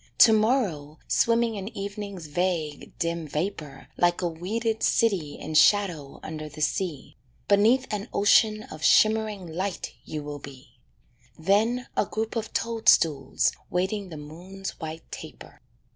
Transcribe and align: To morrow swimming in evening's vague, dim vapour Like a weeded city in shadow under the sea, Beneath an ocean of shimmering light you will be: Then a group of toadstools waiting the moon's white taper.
To 0.17 0.33
morrow 0.33 0.97
swimming 1.07 1.53
in 1.57 1.67
evening's 1.77 2.25
vague, 2.25 2.97
dim 2.97 3.27
vapour 3.27 3.87
Like 3.97 4.23
a 4.23 4.27
weeded 4.27 4.81
city 4.81 5.35
in 5.37 5.53
shadow 5.53 6.19
under 6.23 6.49
the 6.49 6.59
sea, 6.61 7.17
Beneath 7.47 7.85
an 7.93 8.09
ocean 8.11 8.63
of 8.63 8.83
shimmering 8.83 9.45
light 9.45 9.93
you 10.03 10.23
will 10.23 10.39
be: 10.39 10.79
Then 11.37 11.85
a 11.95 12.07
group 12.07 12.35
of 12.35 12.51
toadstools 12.51 13.51
waiting 13.69 14.09
the 14.09 14.17
moon's 14.17 14.71
white 14.79 15.03
taper. 15.11 15.61